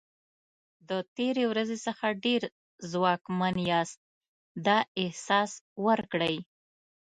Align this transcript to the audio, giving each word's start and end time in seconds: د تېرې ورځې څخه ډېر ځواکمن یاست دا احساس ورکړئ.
د 0.89 0.91
تېرې 1.15 1.43
ورځې 1.51 1.77
څخه 1.85 2.05
ډېر 2.25 2.41
ځواکمن 2.91 3.55
یاست 3.71 3.97
دا 4.65 4.77
احساس 5.03 5.51
ورکړئ. 5.85 6.35